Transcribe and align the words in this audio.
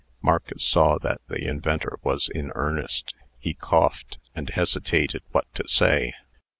Marcus 0.19 0.63
saw 0.65 0.97
that 0.97 1.21
the 1.27 1.47
inventor 1.47 1.99
was 2.01 2.27
in 2.27 2.51
earnest. 2.55 3.13
He 3.37 3.53
coughed, 3.53 4.17
and 4.33 4.49
hesitated 4.49 5.21
what 5.29 5.45
to 5.53 5.67
say. 5.67 6.13